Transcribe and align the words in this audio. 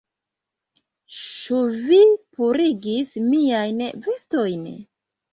Ĉu 1.17 1.59
vi 1.89 1.99
purigis 2.37 3.11
miajn 3.25 3.83
vestojn? 4.07 4.65